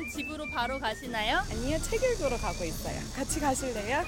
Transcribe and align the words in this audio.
그럼 0.00 0.08
집으로 0.08 0.46
바로 0.48 0.78
가시나요? 0.78 1.42
아니요, 1.50 1.78
책 1.82 2.02
읽으러 2.02 2.38
가고 2.38 2.64
있어요. 2.64 2.98
같이 3.14 3.38
가실래요? 3.38 4.02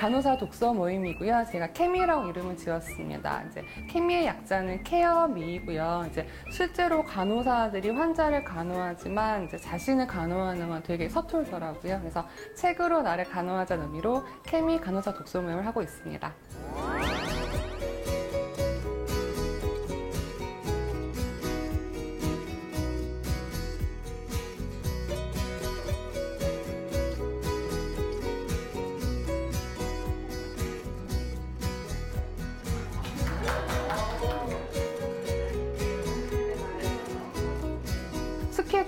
간호사 0.00 0.38
독서 0.38 0.72
모임이고요. 0.72 1.44
제가 1.52 1.74
케미라고 1.74 2.30
이름을 2.30 2.56
지었습니다. 2.56 3.42
이제 3.50 3.62
케미의 3.90 4.24
약자는 4.24 4.82
케어 4.82 5.28
미이고요. 5.28 6.06
이제 6.08 6.26
실제로 6.50 7.04
간호사들이 7.04 7.90
환자를 7.90 8.42
간호하지만 8.42 9.44
이제 9.44 9.58
자신을 9.58 10.06
간호하는 10.06 10.70
건 10.70 10.82
되게 10.82 11.06
서툴더라고요. 11.06 11.98
그래서 12.00 12.26
책으로 12.56 13.02
나를 13.02 13.24
간호하자는 13.24 13.88
의미로 13.88 14.24
케미 14.42 14.80
간호사 14.80 15.12
독서 15.12 15.42
모임을 15.42 15.66
하고 15.66 15.82
있습니다. 15.82 16.32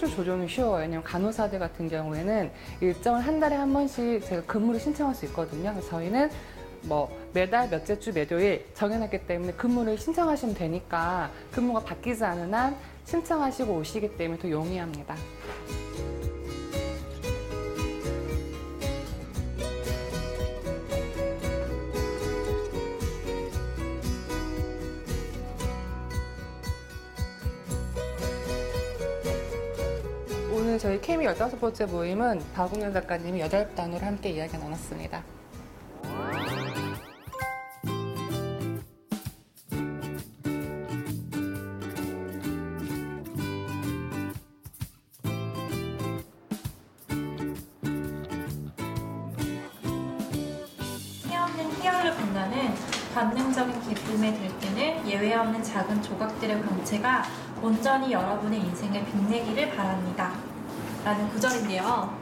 스케줄 0.02 0.16
조정이 0.16 0.48
쉬워요. 0.48 0.80
왜냐면 0.80 1.04
간호사들 1.04 1.58
같은 1.58 1.88
경우에는 1.88 2.50
일정을 2.80 3.20
한 3.20 3.38
달에 3.38 3.54
한 3.54 3.72
번씩 3.72 4.24
제가 4.24 4.42
근무를 4.42 4.80
신청할 4.80 5.14
수 5.14 5.24
있거든요. 5.26 5.70
그래서 5.72 5.88
저희는 5.90 6.30
뭐 6.82 7.08
매달 7.32 7.68
몇째 7.68 7.98
주 7.98 8.12
매도일 8.12 8.66
정해놨기 8.74 9.26
때문에 9.26 9.52
근무를 9.52 9.96
신청하시면 9.96 10.56
되니까 10.56 11.30
근무가 11.52 11.80
바뀌지 11.80 12.24
않은 12.24 12.52
한 12.52 12.76
신청하시고 13.04 13.74
오시기 13.74 14.16
때문에 14.16 14.40
더 14.40 14.50
용이합니다. 14.50 15.14
오늘 30.72 30.80
저희 30.80 30.98
케미 31.02 31.26
15번째 31.26 31.90
모임은 31.90 32.40
박웅현 32.54 32.94
작가님이 32.94 33.40
여덟 33.40 33.74
단으로 33.74 34.06
함께 34.06 34.30
이야기 34.30 34.56
나눴습니다. 34.56 35.22
관능적인 53.14 53.78
기쁨에 53.82 54.32
들뜨는 54.32 55.06
예외 55.06 55.34
없는 55.34 55.62
작은 55.62 56.02
조각들의 56.02 56.62
광채가 56.62 57.24
온전히 57.60 58.10
여러분의 58.10 58.58
인생을 58.58 59.04
빛내기를 59.04 59.76
바랍니다. 59.76 60.51
라는 61.04 61.28
구절인데요. 61.30 62.16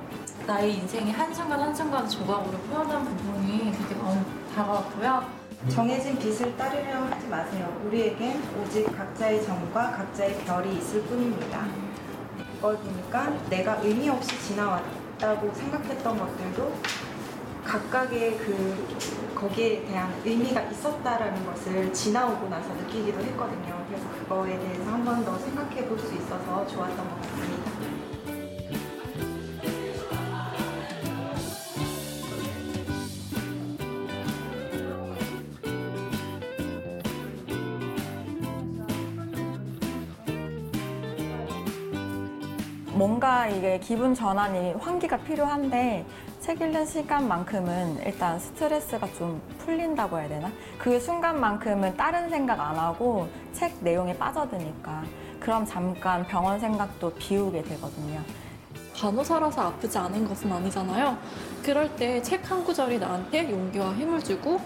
나의 0.46 0.78
인생의 0.78 1.12
한순간 1.12 1.60
한순간 1.60 2.08
조각으로 2.08 2.58
표현한 2.58 3.04
부분이 3.04 3.72
되게 3.72 3.94
마음 3.94 4.24
다가왔고요. 4.54 5.24
정해진 5.68 6.18
빛을 6.18 6.56
따르려 6.56 7.02
하지 7.04 7.26
마세요. 7.28 7.70
우리에겐 7.86 8.42
오직 8.58 8.86
각자의 8.96 9.44
점과 9.44 9.90
각자의 9.92 10.38
별이 10.46 10.78
있을 10.78 11.02
뿐입니다. 11.02 11.66
이걸 12.56 12.76
보니까 12.78 13.30
내가 13.50 13.76
의미 13.82 14.08
없이 14.08 14.38
지나왔다고 14.48 15.52
생각했던 15.54 16.18
것들도 16.18 16.72
각각의 17.64 18.38
그 18.38 19.32
거기에 19.34 19.84
대한 19.84 20.12
의미가 20.24 20.62
있었다라는 20.62 21.44
것을 21.46 21.92
지나오고 21.92 22.48
나서 22.48 22.72
느끼기도 22.74 23.20
했거든요. 23.20 23.84
그래서 23.88 24.08
그거에 24.18 24.58
대해서 24.58 24.90
한 24.90 25.04
번 25.04 25.22
더 25.24 25.38
생각해 25.38 25.84
볼 25.86 25.98
수 25.98 26.14
있어서 26.14 26.66
좋았던 26.66 26.96
것 26.96 27.20
같습니다. 27.22 27.69
뭔가 43.00 43.48
이게 43.48 43.80
기분 43.80 44.14
전환이 44.14 44.74
환기가 44.74 45.16
필요한데 45.16 46.04
책 46.40 46.60
읽는 46.60 46.84
시간만큼은 46.84 48.02
일단 48.04 48.38
스트레스가 48.38 49.06
좀 49.14 49.40
풀린다고 49.56 50.18
해야 50.18 50.28
되나? 50.28 50.52
그 50.78 51.00
순간만큼은 51.00 51.96
다른 51.96 52.28
생각 52.28 52.60
안 52.60 52.76
하고 52.76 53.26
책 53.54 53.72
내용에 53.80 54.14
빠져드니까 54.18 55.02
그럼 55.40 55.64
잠깐 55.64 56.26
병원 56.26 56.60
생각도 56.60 57.14
비우게 57.14 57.62
되거든요. 57.62 58.20
간호사라서 58.94 59.62
아프지 59.68 59.96
않은 59.96 60.28
것은 60.28 60.52
아니잖아요. 60.52 61.16
그럴 61.64 61.96
때 61.96 62.20
책 62.20 62.50
한 62.50 62.62
구절이 62.62 62.98
나한테 62.98 63.50
용기와 63.50 63.94
힘을 63.94 64.22
주고 64.22 64.60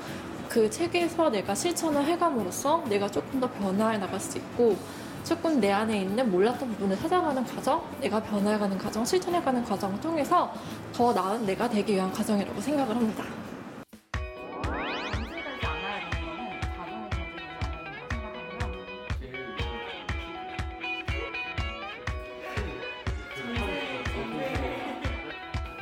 그 0.48 0.68
책에서 0.68 1.30
내가 1.30 1.54
실천을 1.54 2.04
해감으로써 2.04 2.82
내가 2.88 3.06
조금 3.08 3.38
더 3.38 3.48
변화해 3.48 3.96
나갈 3.98 4.18
수 4.18 4.38
있고 4.38 4.74
조금 5.24 5.58
내 5.58 5.72
안에 5.72 6.02
있는 6.02 6.30
몰랐던 6.30 6.68
부분을 6.72 6.98
찾아가는 6.98 7.42
과정, 7.44 7.82
내가 7.98 8.22
변화해가는 8.22 8.76
과정, 8.76 9.02
실천해가는 9.02 9.64
과정을 9.64 9.98
통해서 9.98 10.52
더 10.92 11.14
나은 11.14 11.46
내가 11.46 11.66
되기 11.68 11.94
위한 11.94 12.12
과정이라고 12.12 12.60
생각을 12.60 12.94
합니다. 12.94 13.24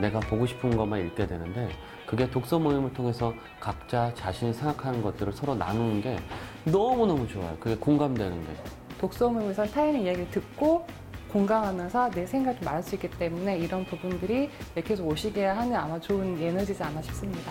내가 0.00 0.18
보고 0.20 0.46
싶은 0.46 0.76
것만 0.76 1.00
읽게 1.06 1.26
되는데 1.26 1.68
그게 2.06 2.28
독서 2.28 2.58
모임을 2.58 2.92
통해서 2.92 3.32
각자 3.60 4.12
자신이 4.14 4.52
생각하는 4.52 5.02
것들을 5.02 5.32
서로 5.32 5.54
나누는 5.54 6.00
게 6.00 6.16
너무너무 6.64 7.26
좋아요. 7.26 7.56
그게 7.58 7.76
공감되는 7.76 8.40
게. 8.40 8.81
독서 9.02 9.28
모임에서 9.28 9.66
타인의 9.66 10.04
이야기를 10.04 10.31
듣고 10.31 10.87
공감하면서 11.32 12.12
내 12.12 12.25
생각을 12.25 12.56
좀 12.56 12.66
말할 12.66 12.84
수 12.84 12.94
있기 12.94 13.10
때문에 13.10 13.58
이런 13.58 13.84
부분들이 13.84 14.49
계속 14.76 15.08
오시게 15.08 15.44
하는 15.44 15.75
아마 15.75 15.99
좋은 15.99 16.40
에너지지 16.40 16.81
않나 16.81 17.02
싶습니다. 17.02 17.50